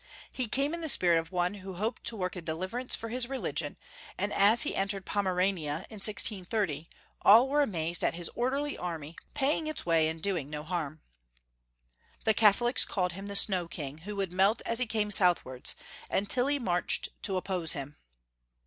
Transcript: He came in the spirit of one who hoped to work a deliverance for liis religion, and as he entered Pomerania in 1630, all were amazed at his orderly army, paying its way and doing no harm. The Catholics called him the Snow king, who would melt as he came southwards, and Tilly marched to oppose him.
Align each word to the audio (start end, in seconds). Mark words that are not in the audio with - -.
He 0.31 0.47
came 0.47 0.73
in 0.73 0.81
the 0.81 0.89
spirit 0.89 1.19
of 1.19 1.31
one 1.31 1.53
who 1.53 1.75
hoped 1.75 2.05
to 2.05 2.15
work 2.15 2.35
a 2.35 2.41
deliverance 2.41 2.95
for 2.95 3.11
liis 3.11 3.29
religion, 3.29 3.77
and 4.17 4.33
as 4.33 4.63
he 4.63 4.75
entered 4.75 5.05
Pomerania 5.05 5.85
in 5.91 5.97
1630, 6.01 6.89
all 7.21 7.47
were 7.47 7.61
amazed 7.61 8.03
at 8.03 8.15
his 8.15 8.27
orderly 8.33 8.75
army, 8.75 9.15
paying 9.35 9.67
its 9.67 9.85
way 9.85 10.09
and 10.09 10.19
doing 10.19 10.49
no 10.49 10.63
harm. 10.63 11.01
The 12.23 12.33
Catholics 12.33 12.83
called 12.83 13.11
him 13.13 13.27
the 13.27 13.35
Snow 13.35 13.67
king, 13.67 13.99
who 13.99 14.15
would 14.15 14.33
melt 14.33 14.63
as 14.65 14.79
he 14.79 14.87
came 14.87 15.11
southwards, 15.11 15.75
and 16.09 16.27
Tilly 16.27 16.57
marched 16.57 17.09
to 17.21 17.37
oppose 17.37 17.73
him. 17.73 17.95